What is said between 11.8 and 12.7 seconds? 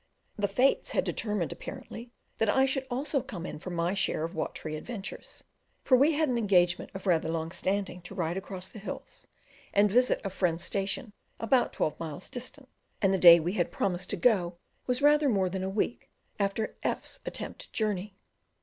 miles distant,